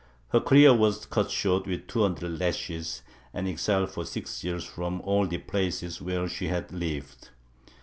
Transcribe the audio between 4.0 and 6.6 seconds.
six years from all the places where she